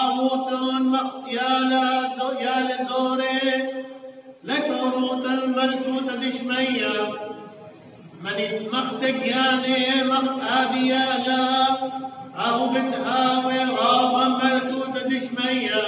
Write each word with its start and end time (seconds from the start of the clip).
طاغوت 0.00 0.52
مخ... 0.80 1.10
يا 1.28 1.52
لزو... 1.70 2.28
يا 2.40 2.56
لزوري 2.68 3.40
لتوروت 4.44 5.24
الملكوت 5.26 6.08
بشمية 6.20 6.96
من 8.24 8.38
مختك 8.72 9.26
يعني 9.26 9.76
مخ 10.04 10.28
هذه 10.52 10.88
لا 11.26 11.66
أو 12.46 12.68
بتهاوي 12.68 13.58
رابا 13.58 14.24
ملكوت 14.28 14.94
بشمية 15.06 15.84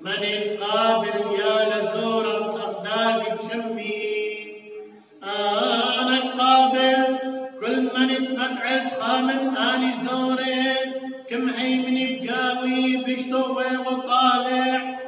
من 0.00 0.22
القابل 0.24 1.20
يا 1.40 1.56
لزور 1.70 2.24
الأقدار 2.24 3.22
بشمي 3.34 4.10
أنا 5.22 6.16
القابل 6.22 7.18
كل 7.60 7.82
من 7.82 8.38
متعز 8.38 9.00
خامن 9.00 9.56
آني 9.56 9.92
زوري. 10.10 10.99
كم 11.30 11.48
هي 11.48 11.76
من 11.76 12.26
بقاوي 12.26 12.96
بشتوي 12.96 13.76
وطالع. 13.76 14.98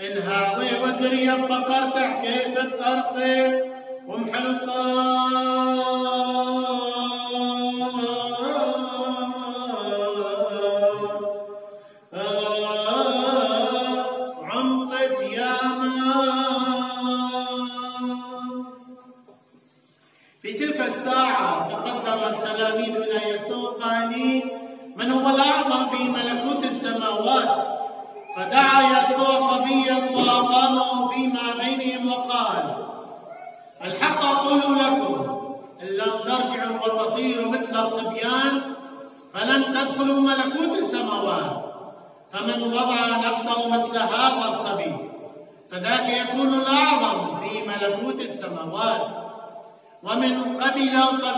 انهاوي 0.00 0.66
ودري 0.82 1.26
بقرتع 1.26 2.22
كيف 2.22 2.54
تأرخي 2.78 3.62
ومحلقة. 4.06 5.28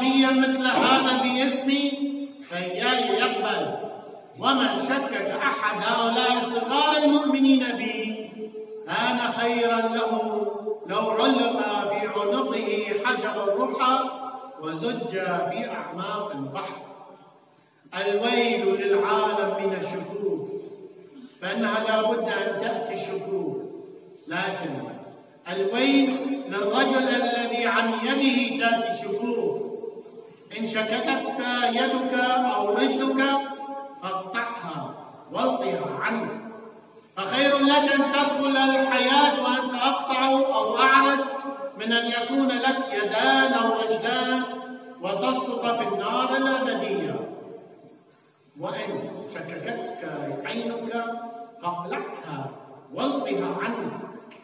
صبيا 0.00 0.30
مثل 0.30 0.66
هذا 0.66 1.22
باسمي 1.22 1.92
فإياي 2.50 3.18
يقبل. 3.18 3.66
ومن 4.38 4.68
شكك 4.88 5.30
أحد 5.30 5.76
هؤلاء 5.82 6.32
الصغار 6.42 6.96
المؤمنين 7.04 7.64
بي 7.76 8.30
كان 8.86 9.18
خيرا 9.40 9.80
له 9.80 10.46
لو 10.86 11.10
علق 11.10 11.88
في 11.90 12.08
عنقه 12.20 12.86
حجر 13.04 13.44
الرحى 13.44 13.98
وزج 14.62 15.10
في 15.50 15.70
أعماق 15.70 16.32
البحر. 16.34 16.80
الويل 18.06 18.80
للعالم 18.80 19.54
من 19.60 19.76
الشكوك 19.80 20.48
فإنها 21.42 21.84
لا 21.88 22.10
بد 22.10 22.28
أن 22.28 22.60
تأتي 22.60 22.94
الشكوك 22.94 23.62
لكن 24.28 24.74
الويل 25.52 26.16
للرجل 26.48 27.08
الذي 27.08 27.66
عن 27.66 27.92
يده 27.92 28.66
تأتي 28.66 28.90
الشكوك 28.92 29.49
إن 30.58 30.66
شككت 30.68 31.40
يدك 31.72 32.14
أو 32.56 32.74
رجلك 32.74 33.24
فاقطعها 34.02 34.94
والقها 35.32 36.00
عنك 36.00 36.30
فخير 37.16 37.58
لك 37.58 37.92
أن 37.92 38.12
تدخل 38.12 38.56
الحياة 38.56 39.42
وأنت 39.44 39.74
أقطع 39.74 40.26
أو 40.28 40.78
أعرج 40.78 41.18
من 41.78 41.92
أن 41.92 42.06
يكون 42.06 42.48
لك 42.48 43.02
يدان 43.02 43.52
أو 43.52 43.80
رجلان 43.80 44.42
وتسقط 45.02 45.78
في 45.78 45.88
النار 45.88 46.36
الأبدية 46.36 47.20
وإن 48.60 49.10
شككتك 49.34 50.08
عينك 50.44 51.04
فاقلعها 51.62 52.50
والقها 52.94 53.56
عنك 53.60 53.92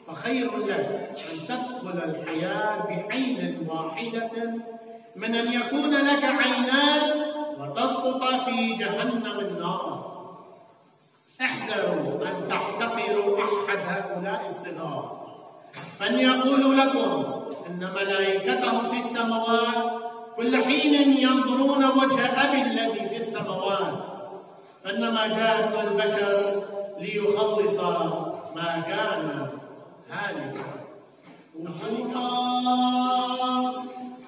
فخير 0.06 0.56
لك 0.58 1.12
أن 1.32 1.46
تدخل 1.48 1.98
الحياة 1.98 2.86
بعين 2.86 3.68
واحدة 3.68 4.30
من 5.16 5.34
أن 5.34 5.52
يكون 5.52 5.94
لك 5.94 6.24
عينان 6.24 7.26
وتسقط 7.60 8.24
في 8.44 8.74
جهنم 8.74 9.40
النار. 9.40 10.16
احذروا 11.40 12.28
أن 12.28 12.48
تحتقروا 12.48 13.44
أحد 13.44 13.78
هؤلاء 13.78 14.42
الصغار. 14.46 15.26
فليقولوا 15.98 16.74
لكم 16.74 17.24
أن 17.66 17.90
ملائكتهم 17.94 18.90
في 18.90 18.98
السماوات 18.98 19.96
كل 20.36 20.64
حين 20.64 21.18
ينظرون 21.18 21.84
وجه 21.84 22.44
أبي 22.44 22.62
الذي 22.62 23.08
في 23.08 23.16
السماوات 23.22 23.94
فإنما 24.84 25.26
جاء 25.26 25.84
البشر 25.88 26.62
ليخلص 27.00 27.80
ما 28.56 28.82
كان 28.88 29.48
هالكا. 30.10 30.66
وخلقا 31.60 32.30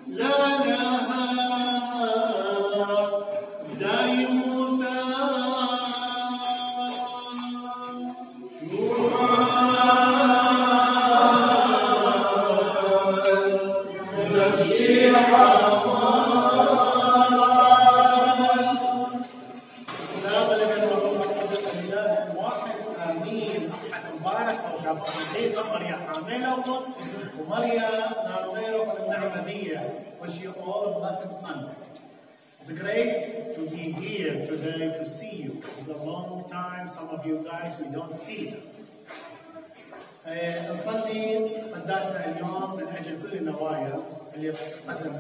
لا 0.06 0.64
لا 0.66 0.77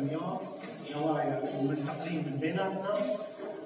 اليوم 0.08 0.38
يوايا 0.90 1.40
من 1.62 1.86
تقريبا 1.86 2.30
بيناتنا 2.40 2.94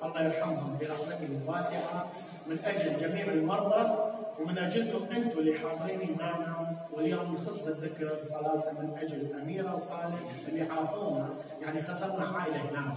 الله 0.02 0.22
يرحمهم 0.22 0.78
برحمته 0.80 1.26
الواسعة 1.42 2.06
من 2.46 2.58
أجل 2.64 2.98
جميع 3.00 3.24
المرضى 3.26 4.12
ومن 4.40 4.58
أجلكم 4.58 5.04
أنتم 5.16 5.38
اللي 5.38 5.54
حاضرين 5.58 6.16
معنا 6.20 6.76
واليوم 6.92 7.34
نخص 7.34 7.66
الذكر 7.66 8.10
صلاه 8.28 8.72
من 8.80 8.96
أجل 9.02 9.40
اميره 9.42 9.74
وخالد 9.74 10.14
اللي 10.48 10.62
عافونا 10.62 11.28
يعني 11.62 11.80
خسرنا 11.82 12.26
عائلة 12.26 12.56
هنا 12.70 12.94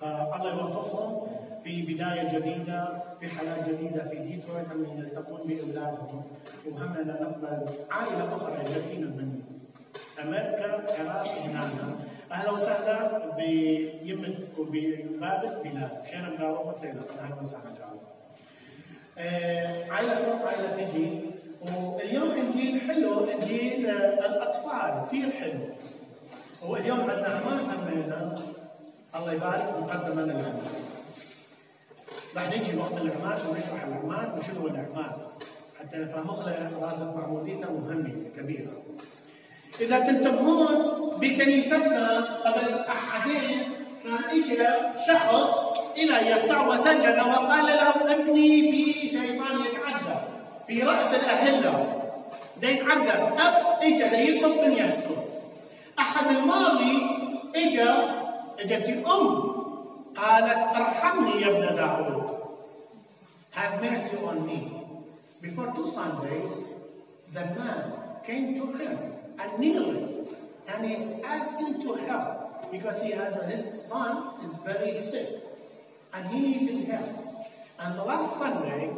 فالله 0.00 0.50
يوفقهم 0.50 1.26
في 1.64 1.82
بداية 1.82 2.38
جديدة 2.38 3.02
في 3.20 3.28
حياة 3.28 3.68
جديدة 3.68 4.08
في 4.08 4.16
ديترويت 4.18 4.66
هم 4.72 4.98
يلتقون 4.98 5.40
بأولادهم. 5.48 6.22
وهم 6.66 6.92
نقبل 7.06 7.68
عائلة 7.90 8.36
أخرى 8.36 8.64
جايين 8.74 9.04
من 9.06 9.40
أمريكا 10.22 11.00
العراق 11.02 11.26
هنا 11.28 11.70
أهلا 12.32 12.50
وسهلا 12.50 13.18
بيمة 13.36 14.34
وببابل 14.58 15.52
بلاد 15.64 15.90
مشينا 16.04 16.28
مقاومة 16.38 16.74
أهلا 17.20 17.36
وسهلا 17.42 17.92
آه، 19.18 19.90
عائلة 19.90 20.40
عائلة 20.46 20.76
تجي. 20.76 21.20
واليوم 21.62 22.30
انجيل 22.30 22.80
حلو 22.80 23.24
انجيل 23.24 23.86
آه، 23.90 24.26
الأطفال 24.26 25.06
كثير 25.06 25.30
حلو. 25.30 25.60
واليوم 26.62 27.00
عندنا 27.00 27.34
اعمال 27.34 27.60
همينا. 27.60 28.34
الله 29.16 29.32
يبارك 29.32 29.74
مقدما 29.80 30.24
الاعمال 30.24 30.54
راح 32.36 32.48
نجي 32.58 32.76
وقت 32.76 32.92
الإعمال 32.92 33.38
ونشرح 33.50 33.84
الإعمال 33.84 34.38
وشنو 34.38 34.66
الإعمال. 34.66 35.12
حتى 35.80 35.96
نفهم 35.98 36.30
راسة 36.80 37.16
معموديتنا 37.16 37.70
مهمة 37.70 38.14
كبيرة 38.36 38.72
إذا 39.80 39.98
تنتبهون 39.98 41.01
بكنيستنا 41.22 42.20
قبل 42.44 42.68
أحدين 42.88 43.58
كان 44.04 44.22
إجى 44.30 44.68
شخص 45.06 45.50
إلى 45.96 46.30
يسوع 46.30 46.66
وسجد 46.66 47.18
وقال 47.18 47.66
له 47.66 48.12
أبني 48.12 48.72
في 48.72 49.08
شيطان 49.14 49.54
يتعذب 49.66 50.20
في 50.66 50.82
رأس 50.82 51.14
الأهلة. 51.14 52.02
ده 52.62 52.68
يتعذب 52.68 53.38
أب 53.38 53.54
إجى 53.82 54.36
يطلب 54.36 54.54
من 54.64 54.72
يسوع. 54.72 55.22
أحد 55.98 56.26
الماضي 56.36 56.96
إجى 57.54 57.90
إجت 58.60 59.06
أم 59.06 59.26
قالت 60.16 60.76
أرحمني 60.76 61.40
يا 61.42 61.48
ابن 61.48 61.76
داود. 61.76 62.32
Have 63.52 63.82
mercy 63.82 64.16
on 64.24 64.46
me. 64.46 64.60
Before 65.42 65.68
two 65.76 65.90
Sundays 65.90 66.54
the 67.34 67.44
man 67.58 67.92
came 68.24 68.54
to 68.58 68.66
him 68.78 68.94
and 69.40 69.50
kneeling 69.58 70.11
and 70.68 70.86
he's 70.86 71.22
asking 71.24 71.82
to 71.82 71.94
help 71.94 72.70
because 72.70 73.02
he 73.02 73.10
has 73.12 73.34
his 73.52 73.88
son 73.88 74.44
is 74.44 74.56
very 74.58 75.00
sick 75.00 75.28
and 76.14 76.26
he 76.28 76.40
needs 76.40 76.88
help. 76.88 77.46
And 77.80 77.98
the 77.98 78.04
last 78.04 78.38
Sunday, 78.38 78.92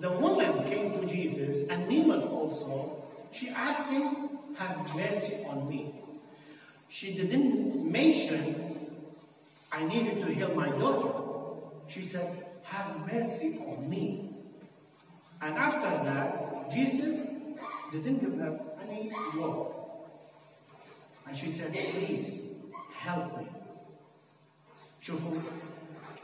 the 0.00 0.12
woman 0.12 0.64
came 0.64 0.98
to 0.98 1.06
Jesus 1.06 1.68
and 1.68 1.88
kneeled 1.88 2.24
also. 2.24 3.04
She 3.32 3.48
asked 3.48 3.90
him, 3.90 4.38
Have 4.58 4.94
mercy 4.94 5.44
on 5.48 5.68
me. 5.68 5.94
She 6.88 7.14
didn't 7.14 7.90
mention, 7.90 8.76
I 9.72 9.84
needed 9.86 10.20
to 10.20 10.26
heal 10.32 10.54
my 10.54 10.68
daughter. 10.68 11.12
She 11.88 12.02
said, 12.02 12.44
Have 12.64 13.06
mercy 13.12 13.58
on 13.66 13.88
me. 13.88 14.30
And 15.40 15.56
after 15.56 16.04
that, 16.04 16.70
Jesus 16.72 17.26
didn't 17.92 18.18
give 18.18 18.36
her 18.38 18.60
any 18.86 19.10
word. 19.36 19.79
And 21.30 21.38
she 21.38 21.46
said, 21.46 21.70
Please 21.72 22.58
help 23.06 23.38
me. 23.38 23.46
شوفوا 25.00 25.38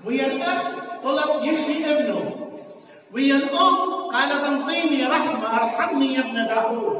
ويا 0.05 0.26
الاب 0.26 1.00
طلب 1.03 1.44
يشفي 1.44 1.87
ابنه 1.93 2.37
ويا 3.12 3.37
الام 3.37 3.76
قالت 4.12 4.44
انطيني 4.44 5.06
رحمة 5.06 5.56
أرحمني 5.62 6.14
يا 6.14 6.20
ابن 6.20 6.47
داوود 6.47 6.97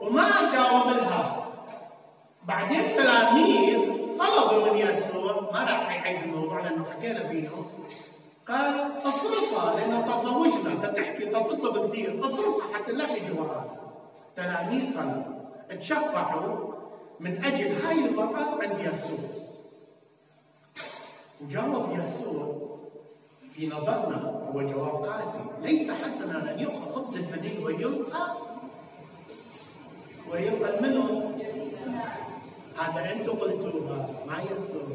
وما 0.00 0.52
جاوب 0.52 0.86
لها 0.96 1.46
بعدين 2.46 2.80
التلاميذ 2.80 3.78
طلبوا 4.18 4.72
من 4.72 4.78
يسوع 4.78 5.50
ما 5.52 5.60
راح 5.60 5.90
يعيد 5.94 6.22
الموضوع 6.22 6.60
لأنه 6.60 6.84
حكينا 6.90 7.28
فيه 7.28 7.48
قال 8.48 8.74
أصرفها 9.04 9.76
لأنه 9.76 10.20
تزوجنا 10.20 10.86
تحكي 10.86 11.26
تطلب 11.26 11.88
كثير. 11.88 12.24
أصرفها 12.24 12.74
حتى 12.74 12.92
لا 12.92 13.04
تجي 13.04 13.32
وراها 13.38 13.76
تلاميذ 14.36 14.84
طلبوا. 14.96 15.38
تشفعوا 15.80 16.67
من 17.20 17.44
أجل 17.44 17.82
هاي 17.82 18.08
المراه 18.08 18.62
عند 18.62 18.78
يسوع. 18.80 19.18
وجاوب 21.40 21.98
يسوع 21.98 22.68
في 23.50 23.66
نظرنا 23.66 24.50
هو 24.54 24.62
جواب 24.62 25.04
قاسي. 25.04 25.44
ليس 25.62 25.90
حسنا 25.90 26.54
أن 26.54 26.60
يؤخذ 26.60 26.92
خبز 26.92 27.16
البديل 27.16 27.64
ويلقى 27.64 28.36
ويلقى 30.30 30.82
منه 30.82 31.34
هذا 32.78 33.12
أنتم 33.12 33.32
قلتوها 33.32 34.24
مع 34.26 34.42
يسوع. 34.42 34.88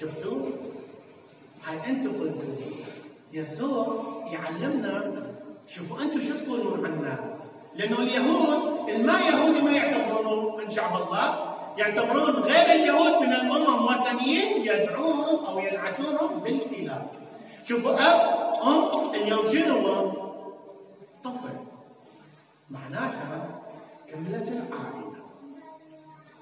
شفتوا؟ 0.00 0.46
هاي 1.64 1.90
أنتم 1.90 2.12
قلتوا 2.20 2.54
يسوع 3.32 4.04
يعلمنا 4.32 5.34
شوفوا 5.68 6.02
أنتم 6.02 6.20
شو 6.20 6.44
تقولون 6.44 6.86
عن 6.86 6.92
الناس. 6.92 7.42
لأنه 7.76 7.98
اليهود 7.98 8.88
الما 8.88 9.20
يهودي 9.20 9.60
ما 9.62 9.72
يعتبرون 9.72 10.56
من 10.58 10.70
شعب 10.70 11.02
الله 11.02 11.54
يعتبرون 11.78 12.30
غير 12.30 12.66
اليهود 12.72 13.22
من 13.22 13.32
الأمم 13.32 13.84
وثنيين 13.86 14.62
يدعوهم 14.62 15.46
أو 15.46 15.58
يلعنونهم 15.58 16.40
بالكلاب. 16.40 17.06
شوفوا 17.64 17.92
أب 17.92 18.20
أم 18.62 19.14
اليوم 19.14 19.46
شنو 19.46 20.12
طفل. 21.24 21.56
معناتها 22.70 23.60
كملت 24.08 24.48
العائلة. 24.48 25.20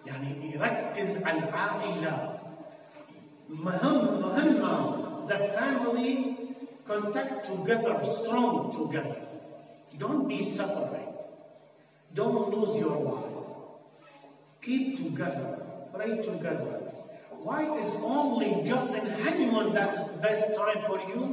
يعني 0.07 0.53
يركز 0.55 1.25
على 1.25 1.39
العائلة. 1.39 2.39
مهم 3.49 4.21
مهمه 4.21 5.03
the 5.29 5.39
family 5.57 6.13
contact 6.89 7.47
together 7.47 7.95
strong 8.03 8.73
together. 8.73 9.23
Don't 9.99 10.27
be 10.29 10.43
separate. 10.43 11.12
don't 12.14 12.54
lose 12.54 12.78
your 12.80 12.98
wife 13.00 13.38
Keep 14.68 14.98
together. 14.98 15.64
Pray 15.94 16.18
together. 16.18 16.92
Why 17.40 17.64
is 17.80 17.96
only 18.04 18.68
just 18.68 18.92
in 18.94 19.06
honeymoon 19.24 19.74
that 19.74 19.94
is 19.94 20.12
best 20.20 20.58
time 20.58 20.82
for 20.84 21.00
you? 21.08 21.24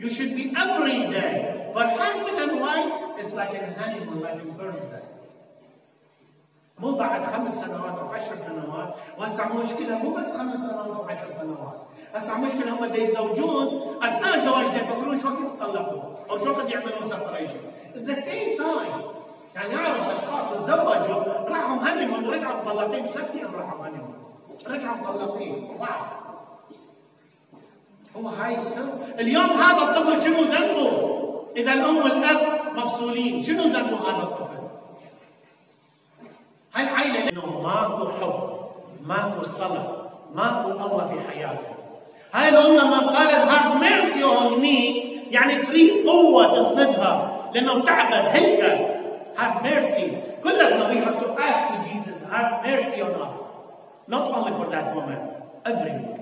You 0.00 0.10
should 0.10 0.34
be 0.34 0.52
every 0.56 1.06
day. 1.14 1.70
For 1.72 1.84
husband 1.86 2.36
and 2.42 2.60
wife, 2.60 3.20
it's 3.20 3.32
like 3.34 3.54
a 3.54 3.62
honeymoon, 3.78 4.20
like 4.26 4.42
a 4.42 4.46
birthday. 4.58 5.06
مو 6.80 6.96
بعد 6.96 7.24
خمس 7.26 7.54
سنوات 7.60 7.98
او 7.98 8.08
عشر 8.08 8.36
سنوات 8.46 8.94
وهسه 9.18 9.44
مشكله 9.56 9.98
مو 9.98 10.10
بس 10.14 10.36
خمس 10.36 10.60
سنوات 10.60 10.96
او 10.96 11.04
عشر 11.04 11.28
سنوات 11.40 11.80
هسه 12.14 12.40
مشكله 12.40 12.70
هم 12.72 12.86
دا 12.86 12.96
يتزوجون 12.96 13.66
اثناء 14.02 14.34
الزواج 14.34 14.66
دا 14.66 14.76
يفكرون 14.76 15.18
شو 15.20 15.28
وقت 15.28 15.38
يتطلقوا 15.40 16.02
او 16.30 16.38
شو 16.38 16.50
وقت 16.50 16.70
يعملون 16.70 17.08
سبريشن 17.10 17.60
at 17.94 18.06
the 18.06 18.14
same 18.14 18.56
time 18.58 19.13
يعني 19.55 19.75
اعرف 19.75 20.09
اشخاص 20.09 20.53
تزوجوا 20.53 21.23
راحوا 21.49 21.75
honeymoon 21.75 22.25
ورجعوا 22.25 22.61
مطلقين. 22.61 23.05
ثلاث 23.05 23.35
أيام 23.35 23.55
راحوا 23.55 23.87
honeymoon 23.87 24.15
رجعوا 24.67 24.97
مطلقين. 24.97 25.69
wow. 25.79 26.05
هو 28.17 28.27
هاي 28.27 28.55
السر. 28.55 28.87
اليوم 29.19 29.43
هذا 29.43 29.83
الطفل 29.83 30.21
شنو 30.21 30.41
ذنبه؟ 30.41 30.91
إذا 31.55 31.73
الأم 31.73 31.97
والأب 31.97 32.41
مفصولين 32.75 33.43
شنو 33.43 33.63
ذنبه 33.63 33.97
هذا 34.09 34.23
الطفل؟ 34.23 34.55
هاي 36.75 36.83
العائله 36.83 37.29
إنه 37.29 37.61
ماكو 37.61 38.09
حب 38.09 38.59
ماكو 39.05 39.43
صلاة 39.43 39.87
ماكو 40.35 40.71
الله 40.71 41.07
في 41.07 41.31
حياته. 41.31 41.75
هاي 42.33 42.49
الام 42.49 42.75
لما 42.75 42.97
قالت 42.97 43.51
have 43.51 43.75
mercy 43.75 44.23
on 44.23 44.59
me 44.59 44.77
يعني 45.31 45.55
تريد 45.55 46.07
قوة 46.07 46.55
تسندها 46.55 47.41
لأنه 47.53 47.85
تعبت 47.85 48.13
هيك 48.13 49.04
have 49.37 49.63
mercy. 49.63 50.17
كلنا 50.43 50.89
we 50.89 50.97
have 50.97 51.19
to 51.19 51.27
ask 51.39 51.61
to 51.71 51.77
Jesus, 51.89 52.21
have 52.29 52.63
mercy 52.63 53.01
on 53.01 53.13
us. 53.21 53.41
Not 54.07 54.31
only 54.31 54.51
for 54.51 54.69
that 54.71 54.95
woman, 54.95 55.19
everyone. 55.65 56.15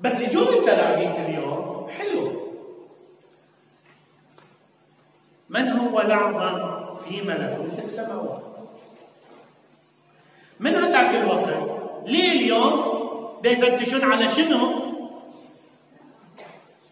بس 0.00 0.20
يجون 0.20 0.48
التلاميذ 0.48 1.10
اليوم 1.28 1.88
حلو 1.98 2.32
من 5.48 5.68
هو 5.68 6.00
الأعظم 6.00 6.96
في 6.96 7.22
ملكوت 7.22 7.78
السماوات 7.78 8.42
من 10.60 10.74
هذاك 10.74 11.14
الوقت 11.14 11.48
ليه 12.06 12.32
اليوم 12.32 12.94
بيفتشون 13.42 14.12
على 14.12 14.28
شنو 14.28 14.60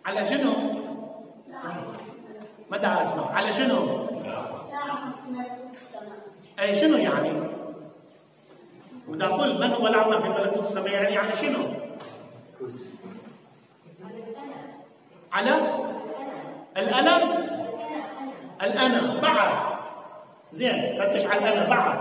على 0.06 0.26
شنو 0.28 0.52
مدى 2.72 2.86
اسمع 2.86 3.34
على 3.34 3.52
شنو؟ 3.52 4.08
أي 6.60 6.74
شنو 6.80 6.96
يعني؟ 6.96 7.32
وده 9.08 9.26
قل 9.26 9.60
من 9.60 9.72
هو 9.72 9.86
الاعظم 9.86 10.22
في 10.22 10.28
ملكوت 10.28 10.66
السماء؟ 10.66 10.90
يعني 10.90 11.16
على 11.16 11.32
شنو؟ 11.40 11.58
على 15.32 15.50
الألم؟ 16.76 17.22
الأنا. 18.62 19.20
بعد. 19.22 19.52
زين 20.52 20.98
فتش 20.98 21.26
على 21.26 21.38
الأنا. 21.38 21.68
بعد. 21.68 21.98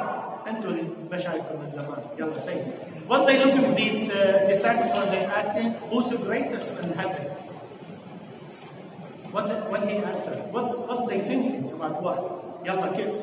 أنتم 0.48 0.90
مشايخكم 1.12 1.60
من 1.62 1.70
زمان. 1.70 2.02
يلا 2.20 2.38
سيد. 2.40 2.64
What 3.10 3.28
they 3.28 3.38
look 3.44 3.56
at 3.60 3.76
these 3.76 4.10
uh, 4.10 4.48
disciples 4.48 4.92
when 4.98 5.10
they 5.12 5.26
asked 5.26 5.56
him, 5.60 5.72
who's 5.90 6.10
the 6.10 6.18
greatest 6.18 6.72
in 6.84 6.94
heaven? 7.00 7.26
What, 9.33 9.71
what 9.71 9.89
he 9.89 9.97
answered? 9.97 10.53
What's, 10.53 10.75
what's 10.89 11.07
they 11.09 11.21
thinking 11.21 11.73
about 11.73 12.03
what? 12.03 12.19
يلا 12.67 12.93
kids 12.97 13.19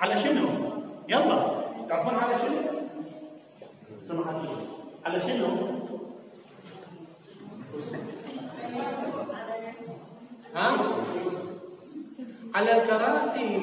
على 0.00 0.16
شنو؟ 0.16 0.48
يلا 1.08 1.38
تعرفون 1.88 2.14
على 2.14 2.34
شنو؟ 2.38 2.60
سمعت 4.08 4.40
على 5.06 5.20
شنو؟ 5.20 5.48
ها؟ 10.54 10.76
على 12.54 12.82
الكراسي 12.82 13.60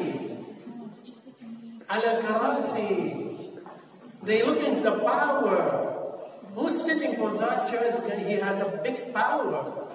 على 1.89 2.17
الكراسي 2.17 3.25
they 4.25 4.41
look 4.41 4.61
at 4.63 4.83
the 4.83 4.91
power 5.05 5.61
who's 6.55 6.81
sitting 6.85 7.13
for 7.15 7.29
that 7.37 7.69
chair 7.69 7.85
he 8.27 8.33
has 8.33 8.59
a 8.61 8.81
big 8.83 9.13
power 9.13 9.85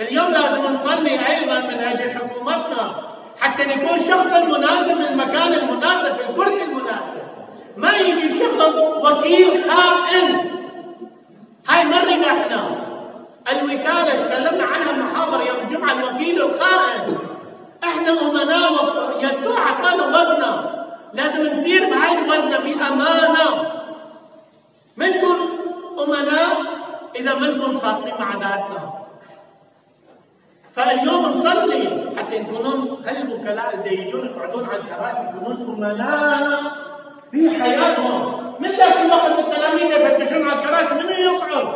اليوم 0.00 0.32
لازم 0.32 0.62
نصلي 0.74 1.10
أيضا 1.10 1.60
من 1.60 1.84
أجل 1.84 2.10
حكومتنا 2.10 3.10
حتى 3.40 3.64
نكون 3.64 3.98
شخص 4.08 4.26
المناسب 4.26 4.96
في 4.96 5.10
المكان 5.12 5.52
المناسب 5.52 6.16
في 6.16 6.30
الكرسي 6.30 6.62
المناسب. 6.62 7.22
ما 7.76 7.96
يجي 7.96 8.38
شخص 8.38 8.74
وكيل 8.76 9.64
خائن. 9.70 10.50
هاي 11.68 11.84
مرنا 11.84 12.26
إحنا. 12.26 12.62
الوكالة 13.52 14.26
تكلمنا 14.26 14.64
عنها 14.64 14.92
محاضرة 14.92 15.42
يوم 15.42 15.56
الجمعة 15.68 15.92
الوكيل 15.92 16.42
الخائن. 16.42 17.18
إحنا 17.84 18.10
أمناء 18.10 18.72
يسوع 19.20 19.58
اعطانا 19.58 20.06
وزنه 20.06 20.70
لازم 21.12 21.52
نسير 21.52 21.84
بهاي 21.84 22.18
الوزنه 22.18 22.58
بأمانة. 22.58 23.72
منكم 24.96 25.36
أمناء 25.98 26.56
إذا 27.16 27.34
منكم 27.34 27.78
صادقين 27.78 28.14
مع 28.20 28.32
ذاتنا. 28.32 28.99
فاليوم 30.74 31.24
نصلي 31.26 31.84
حتى 32.16 32.36
يكونون 32.36 32.98
هالوكلاء 33.06 33.74
اللي 33.74 34.08
يجون 34.08 34.26
يقعدون 34.26 34.64
على 34.64 34.76
الكراسي 34.76 35.28
يكونون 35.28 35.84
امناء 35.84 36.62
في 37.30 37.62
حياتهم. 37.62 38.44
من 38.60 38.68
ذاك 38.68 38.96
الوقت 39.06 39.38
التلاميذ 39.38 39.86
يفتشون 39.96 40.48
على 40.48 40.60
الكراسي 40.60 40.94
من 40.94 41.10
يقعد؟ 41.10 41.68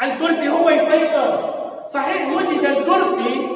على 0.00 0.12
الكرسي 0.12 0.48
هو 0.48 0.68
يسيطر. 0.68 1.54
صحيح 1.94 2.36
وجد 2.36 2.64
الكرسي. 2.64 3.48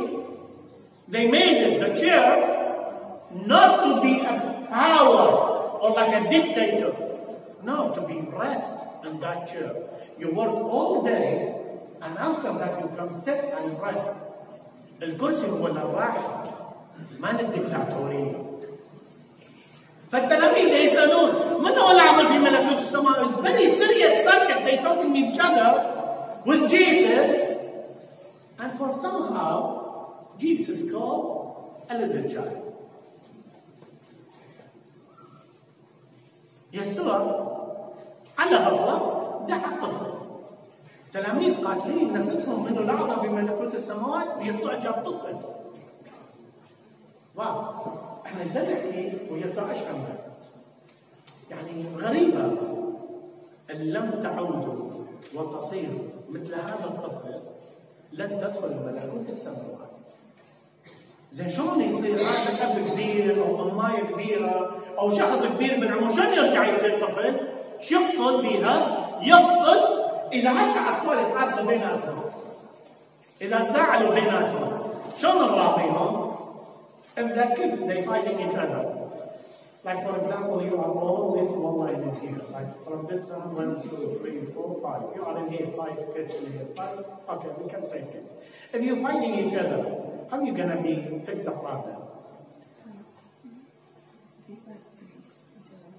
They 1.09 1.31
made 1.31 1.59
it. 1.67 1.81
The 1.81 1.91
chair 2.01 2.25
not 3.47 3.85
to 3.85 4.01
be 4.03 4.21
a 4.21 4.67
power 4.69 5.27
or 5.81 5.91
like 5.91 6.13
a 6.21 6.29
dictator. 6.29 6.93
No 7.63 7.95
to 7.95 8.01
be 8.09 8.17
rest 8.33 8.75
in 9.07 9.21
that 9.21 9.47
chair. 9.49 9.71
You 10.19 10.35
work 10.35 10.55
all 10.75 11.03
day 11.03 11.55
and 12.03 12.19
after 12.19 12.53
that 12.61 12.81
you 12.81 12.89
come 12.97 13.13
sit 13.13 13.41
and 13.59 13.81
rest. 13.81 14.26
الكرسي 15.03 15.51
هو 15.51 15.69
للراحة 15.69 16.45
ما 17.21 17.29
للدكتاتورية 17.29 18.47
فالتلاميذ 20.13 20.69
يسألون 20.69 21.31
من 21.65 21.71
هو 21.79 21.91
الأعظم 21.91 22.29
في 22.29 22.39
ملكوت 22.39 22.79
السماء؟ 22.79 23.25
It's 23.25 23.41
very 23.41 23.71
serious 23.75 24.25
subject. 24.25 24.65
They 24.65 24.77
talking 24.77 25.13
to 25.13 25.19
each 25.19 25.39
other 25.39 25.71
with 26.47 26.71
Jesus. 26.71 27.31
And 28.59 28.73
for 28.79 28.93
somehow, 28.95 29.57
Jesus 30.39 30.91
called 30.91 31.87
a 31.91 31.99
little 31.99 32.31
child. 32.31 32.63
يسوع 36.73 37.17
على 38.39 38.57
غفلة 38.57 39.47
دعا 39.49 39.76
تلاميذ 41.47 41.65
قاتلين 41.65 42.13
نفسهم 42.13 42.65
منه 42.65 42.81
الأعظم 42.81 43.21
في 43.21 43.29
ملكوت 43.29 43.75
السماوات 43.75 44.27
ويسوع 44.39 44.75
جاب 44.75 45.05
طفل 45.05 45.37
واو 47.37 47.63
إحنا 48.27 48.43
إيش 48.43 48.51
نحكي 48.51 49.13
ويسوع 49.31 49.71
إيش 49.71 49.79
عمل؟ 49.79 50.19
يعني 51.51 51.85
غريبة 51.99 52.45
إن 53.71 53.77
لم 53.77 54.21
تعودوا 54.23 54.91
وتصيروا 55.35 56.05
مثل 56.29 56.55
هذا 56.55 56.85
الطفل 56.85 57.41
لن 58.13 58.29
تدخل 58.29 58.69
ملكوت 58.69 59.29
السماوات 59.29 59.91
زين 61.33 61.51
شلون 61.51 61.81
يصير 61.81 62.17
هذا 62.17 62.65
اب 62.65 62.89
كبير 62.89 63.45
أو 63.47 63.71
امايه 63.71 64.03
كبيرة 64.03 64.77
أو 64.99 65.15
شخص 65.15 65.47
كبير 65.47 65.79
من 65.81 65.93
عمره 65.93 66.13
شلون 66.13 66.35
يرجع 66.35 66.65
يصير 66.65 67.07
طفل؟ 67.07 67.35
شو 67.81 67.95
يقصد 67.95 68.43
بها؟ 68.43 69.07
يقصد 69.23 69.96
اذا 70.34 70.52
هسه 70.52 70.98
اطفال 70.98 71.18
يتعارضوا 71.20 71.66
بيناتهم 71.66 72.24
اذا 73.42 73.60
تزاعلوا 73.60 74.14
بيناتهم 74.14 74.80
شلون 75.18 75.36
نراضيهم؟ 75.36 76.32
If 77.18 77.36
they're 77.36 77.56
kids, 77.56 77.86
they 77.88 78.04
fighting 78.04 78.40
each 78.40 78.56
other. 78.56 78.82
Like 79.84 80.00
for 80.08 80.16
example, 80.18 80.64
you 80.64 80.78
are 80.78 80.92
all 80.92 81.36
this 81.38 81.52
one 81.58 81.78
line 81.84 82.02
in 82.08 82.16
here. 82.22 82.42
Like 82.52 82.72
from 82.86 83.08
this 83.08 83.30
one, 83.30 83.56
one, 83.56 83.82
two, 83.82 84.18
three, 84.22 84.46
four, 84.54 84.80
five. 84.82 85.16
You 85.16 85.26
are 85.26 85.38
in 85.44 85.52
here, 85.52 85.68
five 85.68 85.98
kids 86.14 86.36
in 86.36 86.54
here. 86.54 86.68
Five. 86.76 87.04
Okay, 87.34 87.50
we 87.60 87.70
can 87.70 87.84
say 87.84 88.08
kids. 88.12 88.32
If 88.72 88.82
you're 88.84 89.02
fighting 89.08 89.34
each 89.42 89.56
other, 89.56 89.84
how 90.30 90.40
are 90.40 90.44
you 90.44 90.54
gonna 90.56 90.82
be 90.82 91.20
fix 91.26 91.46
the 91.46 91.52
problem? 91.52 91.98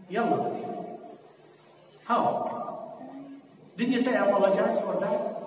Yalla. 0.08 0.38
How? 2.04 2.55
Did 3.77 3.89
you 3.93 3.99
say 3.99 4.15
apologize 4.17 4.81
for 4.81 4.99
that? 4.99 5.37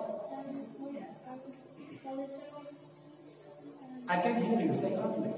I 4.07 4.15
can't 4.21 4.43
hear 4.43 4.59
you. 4.59 4.73
Say 4.73 4.95
loudly. 4.95 5.31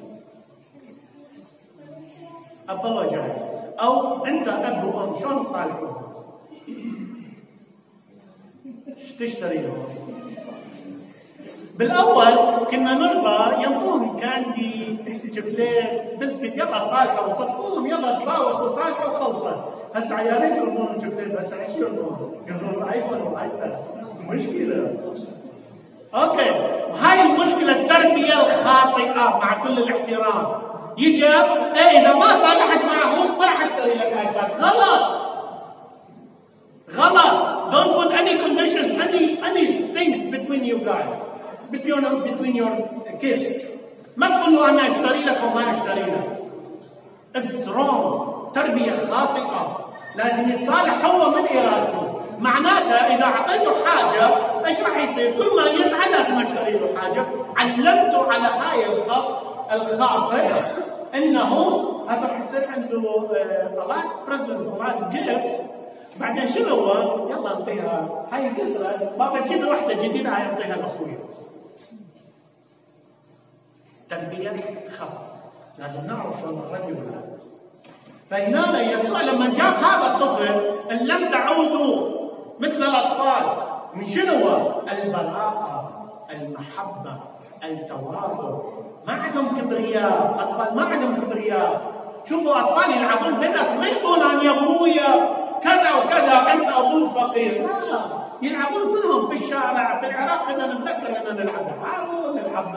apologize 2.68 3.42
أو 3.80 4.26
انت 4.26 4.48
اب 4.48 4.96
وام 4.96 5.20
شلون 5.20 5.46
تصالحهم؟ 5.46 5.96
إيش 8.88 9.12
تشتري؟ 9.20 9.70
بالأول 11.78 12.66
كنا 12.72 12.94
نرضى 12.94 13.64
ينطون 13.64 14.20
كاندي 14.20 14.98
شوكليت 15.36 16.16
بسكت 16.20 16.58
يلا 16.58 16.80
صالحة 16.80 17.28
وصفوهم 17.28 17.88
يلا 17.88 18.20
تراوسوا 18.20 18.76
صالحة 18.76 19.10
وخلصت 19.10 19.83
هسه 19.94 20.16
عيالين 20.16 20.56
يرضون 20.56 20.98
شوكليت 21.02 21.40
هسه 21.40 21.66
إيش 21.66 21.76
يرضون؟ 21.78 22.36
يرضون 22.48 22.84
الايفون 22.84 23.22
والايباد 23.22 23.78
مشكله 24.30 24.94
okay. 26.16 26.50
وهاي 26.92 27.22
المشكلة 27.22 27.82
التربية 27.82 28.34
الخاطئة 28.34 29.38
مع 29.42 29.64
كل 29.64 29.78
الاحترام. 29.78 30.62
يجي 30.98 31.26
إيه 31.26 32.00
إذا 32.00 32.14
ما 32.14 32.28
صالحت 32.28 32.86
معهم 32.86 33.40
ما 33.40 33.46
راح 33.46 33.62
أشتري 33.66 33.94
لك 33.94 34.18
ايباد 34.18 34.52
غلط. 34.60 35.24
غلط. 36.96 37.54
Don't 37.74 37.94
put 37.98 38.12
any 38.22 38.36
conditions 38.46 38.92
any 39.06 39.40
any 39.50 39.66
things 39.96 40.20
between 40.36 40.64
you 40.64 40.78
guys. 40.90 41.18
Between 41.72 42.24
between 42.24 42.56
your 42.56 42.74
kids. 43.20 43.64
ما 44.18 44.28
تقول 44.28 44.54
له 44.56 44.70
أنا 44.70 44.92
أشتري 44.92 45.24
لك 45.26 45.40
وما 45.44 45.72
أشتري 45.72 46.12
لك. 46.12 46.40
It's 47.36 47.68
wrong. 47.68 48.33
تربيه 48.56 48.92
خاطئة. 49.12 49.80
لازم 50.16 50.50
يتصالح 50.50 51.06
هو 51.06 51.30
من 51.30 51.48
ارادته 51.58 52.20
معناته 52.40 52.96
إذا 52.96 53.24
أعطيته 53.24 53.86
حاجة 53.86 54.26
إيش 54.66 54.80
راح 54.80 54.98
يصير؟ 55.04 55.32
كل 55.32 55.56
ما 55.56 55.70
يزعل 55.70 56.12
لازم 56.12 56.40
أشتري 56.42 56.72
له 56.72 57.00
حاجة. 57.02 57.26
علمته 57.58 58.32
على 58.32 58.48
هاي 58.48 58.86
الخط 58.94 59.44
الخاطئ 59.72 60.44
إنه 61.16 61.54
هذا 62.10 62.28
راح 62.28 62.40
يصير 62.44 62.68
عنده 62.70 63.28
طلعت 63.84 64.06
presents 64.28 64.68
طلعت 64.68 65.12
gift 65.12 65.62
بعدين 66.20 66.48
شنو 66.48 66.76
هو؟ 66.76 67.30
يلا 67.30 67.48
أعطيها. 67.48 68.26
هاي 68.32 68.48
انكسرت 68.48 69.14
بابا 69.20 69.40
تجيب 69.40 69.64
لي 69.64 69.72
وحده 69.72 69.94
جديدة 69.94 70.30
هاي 70.30 70.46
أعطيها 70.46 70.76
لأخوي. 70.76 71.18
تربية 74.10 74.56
خطا 74.98 75.28
لازم 75.80 76.08
نعرف 76.08 76.40
شلون 76.42 76.56
نربي 76.56 77.00
اولادنا 77.00 77.33
فهنا 78.34 78.82
يسوع 78.82 79.22
لما 79.22 79.46
جاب 79.46 79.74
هذا 79.74 80.08
الطفل 80.14 80.62
إن 80.92 80.98
لم 80.98 81.32
تعودوا 81.32 82.10
مثل 82.60 82.84
الأطفال 82.84 83.44
من 83.94 84.08
شنو؟ 84.08 84.50
البراءه 84.92 85.92
المحبة 86.32 87.16
التواضع. 87.64 88.60
ما 89.08 89.14
عندهم 89.14 89.48
كبرياء. 89.62 90.36
أطفال 90.40 90.76
ما 90.76 90.86
عندهم 90.86 91.16
كبرياء. 91.16 91.82
شوفوا 92.30 92.60
أطفال 92.60 92.98
يلعبون 92.98 93.40
بيناتهم. 93.40 93.80
ما 93.80 93.88
يقول 93.88 94.20
أنا 94.20 94.44
يا 94.44 94.52
ابويا 94.52 95.30
كذا 95.64 95.94
وكذا 95.94 96.54
انت 96.54 96.68
أبوك 96.78 97.10
فقير. 97.10 97.62
لا 97.62 98.00
يلعبون 98.42 98.82
كلهم 98.82 99.30
في 99.30 99.46
الشارع 99.46 100.02
في 100.02 100.08
العراق. 100.10 100.48
كنا 100.48 100.74
نتذكر 100.74 101.32
ان 101.32 101.36
نلعب 101.36 101.66
دعابه 101.66 102.42
نلعب 102.42 102.76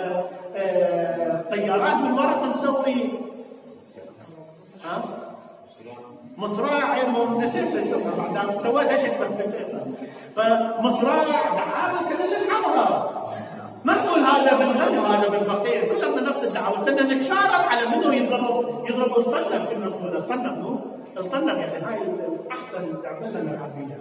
آه 0.56 1.42
طيارات 1.50 1.96
من 1.96 2.12
ورق 2.12 2.44
نسوي 2.44 3.10
مصراع 6.36 6.96
نسيت 7.38 7.74
اسمها 7.74 8.32
بعد. 8.32 8.56
سويتها 8.56 8.98
شيء 8.98 9.20
بس 9.20 9.30
نسيتها 9.30 9.84
فمصراع 10.36 11.24
دعابه 11.54 11.98
كنا 11.98 12.26
نلعبها. 12.26 13.12
ما 13.84 13.94
نقول 13.94 14.20
هذا 14.20 14.58
بالغني 14.58 14.98
وهذا 14.98 15.28
بالفقير 15.28 15.94
كلنا 15.94 16.20
نفس 16.28 16.44
الدعوه 16.44 16.84
كنا 16.84 17.02
نتشارك 17.02 17.64
على 17.70 17.86
منو 17.86 18.12
يضرب 18.12 18.84
يضرب 18.90 19.18
الطنب. 19.18 19.66
كنا 19.68 19.86
نقول 19.86 20.16
الطنب 20.16 20.58
مو 20.58 20.78
الطنب 21.16 21.48
يعني 21.48 21.84
هاي 21.84 22.02
الأحسن 22.02 23.02
تعملنا 23.02 23.40
نلعب 23.42 23.70
بيها 23.78 23.98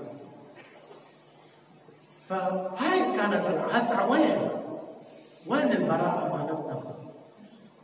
فهاي 2.30 3.00
كانت 3.18 3.44
هسه 3.72 4.10
وين؟ 4.12 4.38
وين 5.48 5.72
البراءة 5.72 6.30
مالتنا؟ 6.34 6.82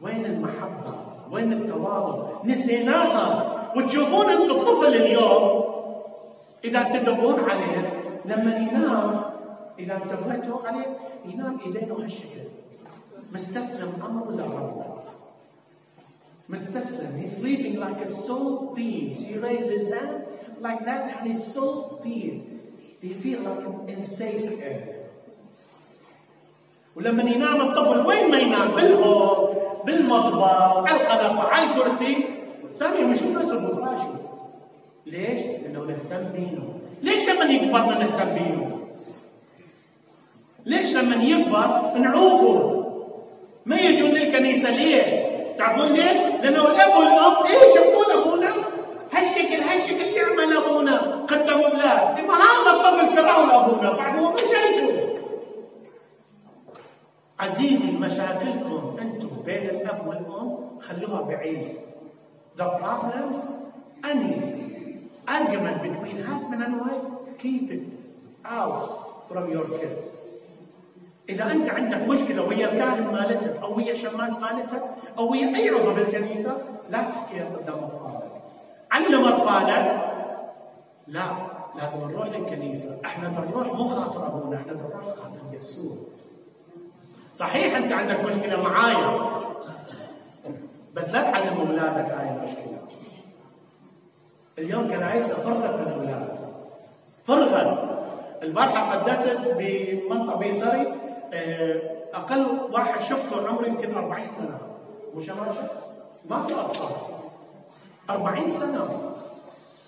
وين 0.02 0.26
المحبة؟ 0.26 0.94
وين 1.32 1.54
التواضع؟ 1.54 2.28
نسيناها. 2.46 3.61
وتشوفون 3.76 4.30
أنتم 4.30 4.56
الطفل 4.56 4.94
اليوم. 4.96 5.64
إذا 6.64 6.84
تدورون 6.84 7.50
عليه 7.50 8.04
لما 8.26 8.58
ينام 8.58 9.22
إذا 9.80 9.96
انتبهتوا 9.96 10.68
عليه 10.68 10.98
ينام 11.26 11.58
إيدينه 11.66 11.96
هالشكل 11.96 12.46
مستسلم 13.34 13.94
أمر 14.06 14.32
لربه 14.32 14.86
مستسلم. 16.50 17.18
He's 17.22 17.38
sleeping 17.38 17.80
like 17.80 18.02
a 18.02 18.08
soul 18.08 18.76
peace 18.76 19.26
he 19.26 19.38
raises 19.38 19.70
his 19.70 19.94
hand 19.94 20.24
like 20.60 20.86
that 20.86 21.18
and 21.18 21.28
he's 21.28 21.54
so 21.54 22.00
peace 22.04 22.44
they 23.02 23.10
feel 23.10 23.40
like 23.42 23.90
in 23.90 24.04
safe 24.04 24.46
area 24.62 25.02
ولما 26.96 27.24
ينام 27.24 27.62
الطفل 27.62 28.06
وين 28.06 28.32
ما 28.32 28.40
ينام؟ 28.40 28.76
بالهول 28.76 29.56
بالمطبخ 29.86 30.44
على 30.44 31.02
القناة 31.02 31.42
على 31.42 31.72
الكرسي. 31.72 32.26
ثاني 32.82 33.04
مش 33.04 33.22
نفسه 33.22 33.68
بفراشه 33.68 34.14
ليش؟ 35.06 35.40
لأنه 35.64 35.80
نهتم 35.80 36.32
بينه 36.34 36.74
ليش 37.02 37.30
لما 37.30 37.44
يكبرنا 37.46 37.98
نهتم 38.00 38.34
بينه؟ 38.34 38.80
ليش 40.66 40.94
لما 40.96 41.24
يكبر 41.24 41.98
نعوفه؟ 42.00 42.86
ما 43.66 43.76
يجون 43.76 44.10
للكنيسة 44.10 44.70
ليش؟ 44.70 45.06
تعرفون 45.58 45.88
ليش؟ 45.94 46.18
لأنه 46.42 46.68
الأب 46.68 47.00
والأم 47.00 47.46
إيه 47.46 47.76
شفتون 47.76 48.18
أبونا؟ 48.22 48.50
هالشكل 49.12 49.64
هالشكل 49.64 50.18
يعمل 50.18 50.58
أبونا 50.58 51.26
قدام 51.30 51.60
أولاد، 51.62 52.26
ما 52.28 52.34
هذا 52.34 52.72
الطفل 52.72 53.16
كرهه 53.16 53.46
لابونا 53.46 53.92
بعد 53.94 54.18
هو 54.18 54.30
ما. 54.32 54.92
عزيزي 57.40 57.92
مشاكلكم 57.92 58.96
أنتم 59.02 59.30
بين 59.46 59.70
الأب 59.70 60.08
والأم 60.08 60.80
خلوها 60.82 61.22
بعيد. 61.22 61.91
The 62.60 62.68
problems, 62.82 63.38
any 64.04 64.34
argument 65.28 65.78
between 65.88 66.24
husband 66.24 66.62
and 66.64 66.74
wife, 66.82 67.08
keep 67.40 67.72
it 67.72 67.86
out 68.46 69.28
from 69.30 69.52
your 69.52 69.66
kids. 69.80 70.04
إذا 71.30 71.52
أنت 71.52 71.70
عندك 71.70 72.08
مشكلة 72.08 72.48
ويا 72.48 72.74
الكاهن 72.74 73.14
مالتك 73.14 73.62
أو 73.64 73.78
ويا 73.78 73.92
الشماس 73.92 74.38
مالتك 74.38 74.84
أو 75.18 75.32
ويا 75.32 75.56
أي 75.56 75.70
عضو 75.70 75.94
بالكنيسة 75.94 76.58
لا 76.90 77.02
تحكيها 77.02 77.46
قدام 77.46 77.80
أطفالك. 77.84 78.32
علم 78.92 79.26
أطفالك. 79.26 79.86
لا 81.08 81.26
لازم 81.76 82.12
نروح 82.12 82.28
للكنيسة، 82.28 83.02
إحنا 83.06 83.30
بنروح 83.30 83.74
مو 83.74 83.88
خاطر 83.88 84.28
أبونا، 84.28 84.58
إحنا 84.58 84.74
بنروح 84.74 85.06
خاطر 85.06 85.42
يسوع. 85.54 85.96
صحيح 87.36 87.78
أنت 87.78 87.92
عندك 87.92 88.20
مشكلة 88.26 88.64
معايا. 88.64 89.42
بس 90.94 91.10
لا 91.10 91.22
تعلم 91.22 91.58
أولادك 91.60 92.12
هاي 92.12 92.30
المشكلة. 92.30 92.82
اليوم 94.60 94.88
كنايسنا 94.88 95.34
فرغت 95.34 95.74
من 95.80 95.88
الأولاد. 95.88 96.38
فرغت 97.24 97.92
البارحة 98.44 98.96
قدست 98.96 99.40
بمنطقة 99.58 100.38
بيسري 100.38 100.94
آه، 101.34 101.82
أقل 102.14 102.46
واحد 102.72 103.02
شفته 103.02 103.48
عمره 103.48 103.66
يمكن 103.68 103.98
40 103.98 104.28
سنة 104.28 104.60
مش 105.16 105.30
ما 106.30 106.44
في 106.48 106.54
أطفال 106.54 106.96
40 108.10 108.52
سنة 108.52 108.88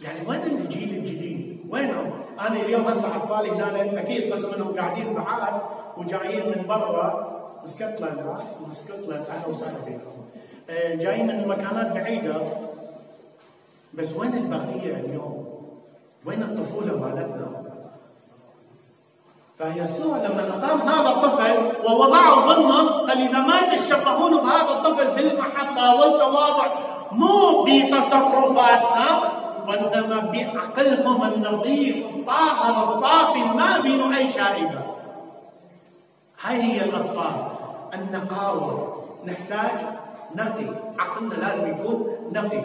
يعني 0.02 0.28
وين 0.28 0.42
الجيل 0.42 0.98
الجديد؟ 0.98 1.60
وينهم؟ 1.70 2.12
أنا 2.40 2.56
اليوم 2.56 2.82
هسه 2.82 3.16
أطفالي 3.16 3.52
هنا 3.52 4.00
أكيد 4.00 4.34
قسم 4.34 4.52
منهم 4.56 4.76
قاعدين 4.76 5.14
بعاد 5.14 5.62
وجايين 5.98 6.46
من 6.50 6.68
برا 6.68 7.34
اسكتلند 7.66 8.38
اسكتلند 8.72 9.26
أهلا 9.30 9.48
وسهلا 9.48 9.78
آه، 9.78 10.13
جايين 10.70 11.28
من 11.28 11.48
مكانات 11.48 11.92
بعيدة. 11.94 12.36
بس 13.94 14.12
وين 14.18 14.34
البقية 14.34 14.94
اليوم؟ 14.94 15.46
وين 16.26 16.44
الطفولة 16.44 17.00
مالتنا؟ 17.00 17.64
فيسوع 19.58 20.18
لما 20.18 20.50
أقام 20.50 20.82
هذا 20.82 21.10
الطفل 21.10 21.86
ووضعه 21.86 22.46
بالنص 22.48 22.90
قال 22.92 23.22
إذا 23.22 23.40
ما 23.40 23.76
تشبهون 23.76 24.32
بهذا 24.32 24.70
الطفل 24.70 25.08
بالمحبة 25.16 25.96
والتواضع 25.96 26.68
مو 27.12 27.64
بتصرفاتنا 27.64 29.06
وإنما 29.68 30.32
بعقلهم 30.32 31.34
النظيف 31.34 32.06
الطاهر 32.06 32.84
الصافي 32.84 33.40
ما 33.40 33.80
بينه 33.84 34.18
أي 34.18 34.32
شائبة 34.32 34.82
هاي 36.42 36.62
هي 36.62 36.84
الأطفال. 36.84 37.48
النقاوة. 37.94 39.04
نحتاج 39.26 40.03
نقي 40.36 40.66
عقلنا 41.00 41.34
لازم 41.34 41.72
يكون 41.72 42.08
نقي 42.32 42.62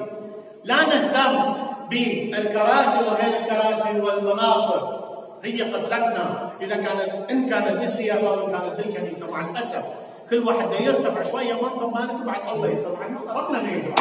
لا 0.65 0.77
نهتم 0.77 1.53
بالكراسي 1.91 2.99
وغير 2.99 3.41
الكراسي 3.41 4.01
والمناصب. 4.01 4.99
هي 5.45 5.63
قتلتنا. 5.63 6.51
إذا 6.61 6.77
كانت 6.77 7.31
إن 7.31 7.49
كانت 7.49 7.81
بالسياسة 7.81 8.41
أو 8.41 8.47
كانت 8.47 8.75
بالكنيسة 8.77 9.31
مع 9.31 9.51
الأسف. 9.51 9.85
كل 10.31 10.39
واحد 10.49 10.69
يرتفع 10.81 11.23
شوية 11.31 11.55
منصب 11.63 11.95
مالته 11.95 12.25
بعد 12.25 12.55
الله 12.55 12.69
يسمع. 12.69 13.07
ربنا 13.41 13.73
يجمع 13.73 13.95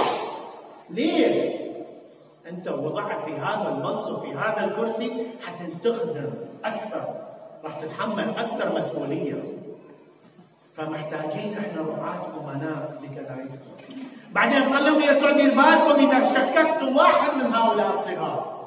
ليش؟ 0.90 1.54
أنت 2.50 2.68
وضعت 2.68 3.26
في 3.26 3.32
هذا 3.32 3.76
المنصب 3.78 4.22
في 4.22 4.32
هذا 4.32 4.66
الكرسي 4.66 5.28
حتى 5.46 5.66
تخدم 5.84 6.30
أكثر. 6.66 7.04
راح 7.64 7.80
تتحمل 7.82 8.30
أكثر 8.30 8.80
مسؤولية. 8.80 9.57
فمحتاجين 10.78 11.58
إحنا 11.58 11.82
رعاة 11.82 12.24
أمناء 12.40 13.02
لكنائسنا 13.04 13.68
بعدين 14.32 14.64
قال 14.64 14.86
لهم 14.86 15.02
يسوع 15.02 15.32
دير 15.32 15.50
بالكم 15.50 15.96
إذا 16.06 16.20
شككت 16.34 16.84
واحد 16.96 17.38
من 17.38 17.54
هؤلاء 17.56 17.90
الصغار. 17.94 18.58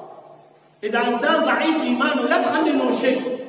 إذا 0.83 1.07
إنسان 1.07 1.45
ضعيف 1.45 1.81
إيمانه 1.83 2.21
لا 2.21 2.41
تخلينه 2.41 2.99
شيء. 3.01 3.47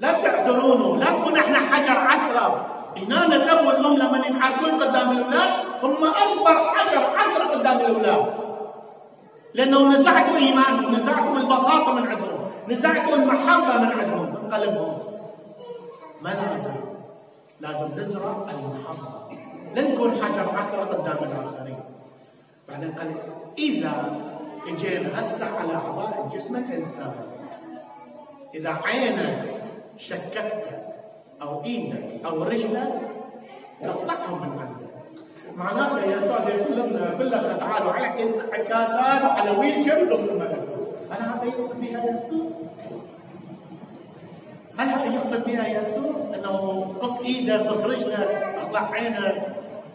لا 0.00 0.12
تعذرونه. 0.12 0.96
لا 0.96 1.06
تكون 1.06 1.36
إحنا 1.36 1.58
حجر 1.58 1.98
عثرة. 1.98 2.66
إيمان 2.96 3.32
الأب 3.32 3.66
والأم 3.66 3.96
لما 3.96 4.26
ينعكون 4.26 4.70
قدام 4.70 5.10
الأولاد 5.10 5.50
هم 5.82 6.04
أكبر 6.04 6.56
حجر 6.70 7.02
عثرة 7.18 7.44
قدام 7.58 7.76
الأولاد. 7.80 8.26
لأنه 9.54 9.88
نزعتوا 9.88 10.36
إيمانهم 10.36 10.94
نزعتوا 10.94 11.36
البساطة 11.36 11.92
من 11.92 12.06
عندهم 12.06 12.40
نزعتوا 12.68 13.14
المحبة 13.14 13.76
من 13.76 13.92
عندهم. 14.00 14.34
من 14.34 14.50
قلبهم 14.54 14.98
ما 16.22 16.28
لازم 16.28 16.89
لازم 17.60 17.88
نزرع 17.96 18.32
المحبة. 18.50 19.38
لا 19.74 19.82
نكون 19.82 20.10
حجر 20.10 20.56
عثرة 20.56 20.84
قدام 20.84 21.30
الآخرين. 21.30 21.80
بعدين 22.68 22.92
قال 22.92 23.10
إذا 23.58 23.92
اجينا 24.68 25.20
هسه 25.20 25.58
على 25.58 25.74
أعضاء 25.74 26.26
الجسم 26.26 26.56
الإنسان 26.56 27.12
إذا 28.54 28.70
عينك 28.84 29.42
شككت 29.98 30.64
أو 31.42 31.64
إيدك 31.64 32.26
أو 32.26 32.42
رجلك 32.42 33.00
تقطعهم 33.82 34.40
من 34.40 34.58
عندك 34.60 34.90
معناته 35.56 36.04
يا 36.04 36.20
سادة 36.20 36.64
كلنا 36.64 37.14
كلنا 37.18 37.52
تعالوا 37.52 37.92
على 37.92 38.08
كاسات 38.68 39.22
على 39.22 39.50
ويل 39.50 39.84
شير 39.84 40.14
هل 41.10 41.22
هذا 41.22 41.44
يقصد 41.44 41.80
بها 41.80 42.04
يسوع؟ 42.04 42.59
يقصد 45.30 45.44
بها 45.46 45.68
يسوع؟ 45.68 46.10
انه 46.34 46.94
قص 47.00 47.20
إيدك 47.20 47.66
قص 47.66 47.84
رجلك 47.84 48.54
اقطع 48.56 48.90
عينك 48.90 49.46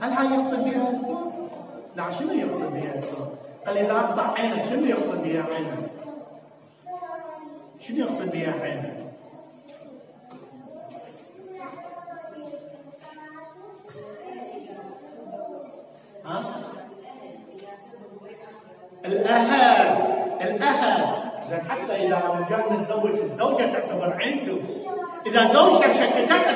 هل 0.01 0.11
هذا 0.11 0.35
يقصد 0.35 0.63
بها 0.63 0.91
يسوع؟ 0.91 1.31
لا 1.95 2.11
شنو 2.11 2.33
يقصد 2.33 2.73
بها 2.73 2.95
يسوع؟ 2.97 3.27
قال 3.65 3.77
إذا 3.77 3.91
أقطع 3.91 4.33
عينك 4.33 4.65
شنو 4.69 4.85
يقصد 4.85 5.23
بها 5.23 5.43
عينك؟ 5.43 5.89
شنو 7.79 7.97
يقصد 7.97 8.31
بها 8.31 8.61
عينك؟ 8.61 9.04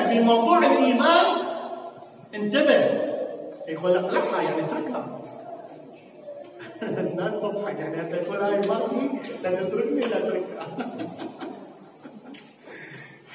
بموضوع 0.09 0.57
الإيمان 0.57 1.25
انتبه. 2.35 3.09
يقول 3.67 3.95
اقلعها 3.97 4.41
يعني 4.41 4.61
اتركها. 4.61 5.21
الناس 7.11 7.33
تضحك 7.33 7.79
يعني 7.79 8.01
هسه 8.01 8.17
يقول 8.17 8.37
هاي 8.37 8.55
مرتي 8.55 9.09
لا 9.43 9.63
تتركني 9.63 10.01
لا 10.01 10.17
أتركها. 10.17 10.67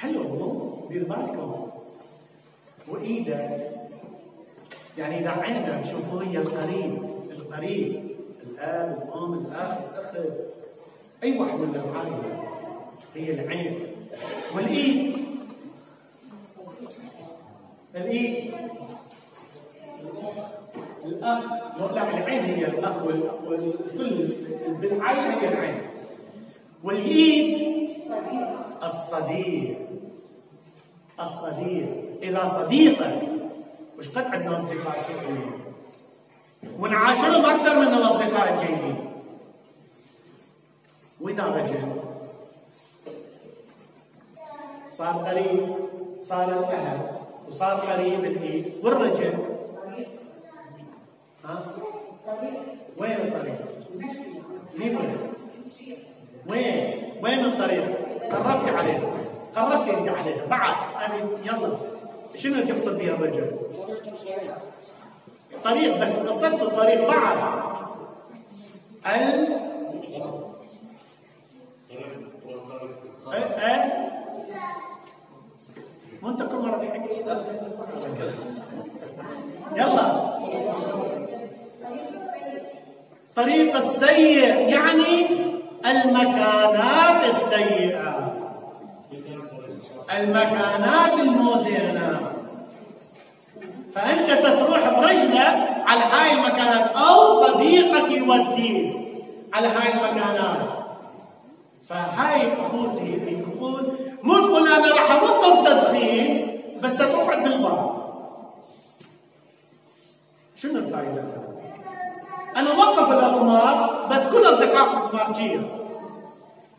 حلو 0.00 0.22
مو 0.22 0.74
دير 0.88 1.04
بالكم 1.04 1.70
وإيدك 2.88 3.70
يعني 4.98 5.18
إذا 5.18 5.30
عندك 5.30 5.86
شوفوا 5.90 6.22
هي 6.22 6.38
القريب 6.38 6.98
القريب 7.30 8.16
الآب 8.42 9.08
الأم 9.08 9.34
الأخ 9.34 9.72
الاخ 9.92 10.14
أي 11.22 11.38
واحد 11.38 11.58
من 11.58 11.74
العائله 11.74 12.44
هي 13.14 13.30
العين. 13.30 13.78
والإيد 14.54 15.13
الاخ 22.96 23.34
والكل 23.46 24.28
بالعين 24.80 25.18
هي 25.18 25.48
العين. 25.48 25.78
والإيد 26.84 27.88
الصديق. 28.82 29.78
الصديق. 31.20 31.86
إذا 32.22 32.48
صديقك 32.48 33.22
وش 33.98 34.08
قد 34.08 34.24
عندنا 34.24 34.56
أصدقاء 34.56 34.98
سوء 35.06 35.36
ونعاشرهم 36.80 37.44
أكثر 37.44 37.78
من 37.80 37.94
الأصدقاء 37.94 38.54
الجيدين. 38.54 38.96
وإذا 41.20 41.44
رجل 41.44 41.92
صار 44.98 45.14
قريب 45.14 45.74
صار 46.22 46.48
الاهل 46.48 46.98
وصار 47.48 47.76
قريب 47.80 48.24
الإيد 48.24 48.72
والرجل 48.82 49.34
ها 51.44 51.64
وين 52.98 53.12
الطريق؟ 53.12 53.58
مين 54.78 54.96
وين؟ 54.96 55.16
وين؟ 56.48 57.44
وين 57.64 57.80
الطريق؟ 57.80 58.32
قربتي 58.32 58.70
عليه 58.70 58.98
قربتي 59.56 59.94
انت 59.98 60.08
عليها 60.08 60.46
بعد. 60.46 60.74
أنا 60.96 61.14
يلا. 61.44 61.76
شنو 62.36 62.54
تقصد 62.54 62.98
بها 62.98 63.14
الرجل؟ 63.14 63.50
طريق 65.64 66.00
بس. 66.00 66.12
قصدت 66.28 66.62
الطريق 66.62 67.08
بعد. 67.08 67.38
ال 69.06 69.48
وانت 76.22 76.42
كل 76.42 76.56
مرة 76.56 76.76
تحكي 76.76 77.20
يلا. 79.76 80.34
طريق 83.36 83.76
السيء 83.76 84.68
يعني 84.68 85.53
المكانات 85.84 87.34
السيئة. 87.34 88.34
المكانات 90.18 91.20
الموزنه 91.20 92.32
فأنت 93.94 94.30
تروح 94.30 95.00
برجلك 95.00 95.38
على 95.86 96.00
هاي 96.00 96.32
المكانات 96.32 96.90
أو 96.96 97.46
صديقك 97.46 98.10
يوديك 98.10 98.96
على 99.52 99.68
هاي 99.68 99.92
المكانات. 99.94 100.84
فهاي 101.88 102.52
اخوتي 102.52 103.42
يقول 103.56 103.98
مو 104.22 104.34
تقول 104.34 104.68
أنا 104.68 104.94
راح 104.94 105.10
أوقف 105.10 105.68
تدخين 105.68 106.60
بس 106.82 106.96
تروح 106.98 107.38
بالبر 107.38 108.04
شنو 110.56 110.78
الفائدة؟ 110.78 111.53
أنا 112.56 112.70
اوقف 112.70 113.10
القمار 113.10 114.06
بس 114.10 114.32
كل 114.32 114.44
اصدقائي 114.44 114.96
قمارجيه 114.96 115.60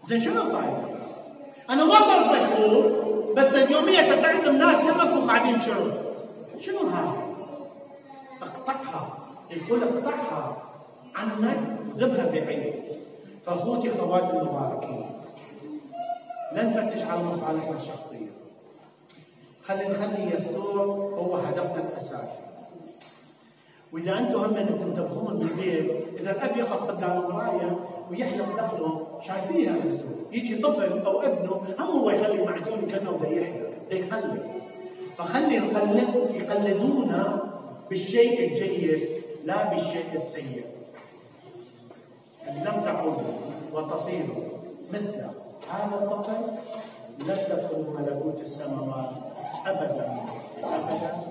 زين 0.08 0.22
شنو 0.22 0.42
الفائده 0.42 0.96
أنا 1.70 1.82
اوقف 1.82 2.32
بشوف 2.32 2.86
بس 3.36 3.46
اليوميه 3.46 4.22
تعزم 4.22 4.56
ناس 4.58 4.84
يمك 4.84 5.24
وقاعدين 5.24 5.60
شرب 5.60 5.94
شنو؟ 6.60 6.80
هذا؟ 6.80 7.14
اقطعها. 8.42 9.18
يقول 9.50 9.84
اقطعها. 9.84 10.58
عنك 11.16 11.58
ذبها 11.98 12.26
بعيد 12.26 12.74
فأخوتي 13.46 13.90
خواتي 13.90 14.38
المباركين 14.38 15.06
لا 16.52 16.64
نفتش 16.64 17.04
على 17.04 17.24
مصالحنا 17.24 17.78
الشخصية. 17.78 18.32
خلي 19.68 19.88
نخلي 19.88 20.32
يسوع 20.38 20.84
هو 21.18 21.36
هدفنا 21.36 21.84
الأساسي. 21.84 22.40
وإذا 23.96 24.20
أنتم 24.20 24.40
هم 24.40 24.56
انكم 24.56 24.78
تنتبهون 24.78 25.40
بالبيت 25.40 25.92
إذا 26.20 26.32
الأب 26.32 26.58
يقف 26.58 26.84
قدام 26.84 27.26
المراية 27.26 27.80
ويحلق 28.12 28.46
ذقنه 28.58 29.08
شايفيها 29.22 29.72
أنتم 29.72 30.16
يجي 30.32 30.56
طفل 30.56 31.00
أو 31.00 31.22
ابنه 31.22 31.62
هم 31.80 32.00
هو 32.00 32.10
يخلي 32.10 32.44
معجون 32.44 32.88
كأنه 32.92 33.12
بده 33.12 33.30
يحلق 33.30 33.70
يقلد 33.92 34.44
فخلي 35.18 35.60
نقلد 35.60 36.36
يقلدونا 36.36 37.44
بالشيء 37.90 38.52
الجيد 38.52 39.08
لا 39.46 39.70
بالشيء 39.70 40.06
السيء. 40.14 40.66
لم 42.48 42.82
تعودوا 42.86 43.34
وتصيروا 43.74 44.44
مثل 44.94 45.16
هذا 45.70 45.96
الطفل 45.96 46.42
لن 47.20 47.38
تدخلوا 47.50 48.00
ملكوت 48.00 48.42
السماوات 48.42 49.10
ابدا. 49.66 50.20
ابدا. 50.64 51.25